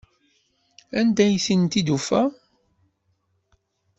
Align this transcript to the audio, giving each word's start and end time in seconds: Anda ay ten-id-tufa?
Anda 0.99 1.21
ay 1.25 1.37
ten-id-tufa? 1.45 2.21